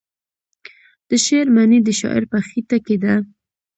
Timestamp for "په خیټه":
2.31-2.77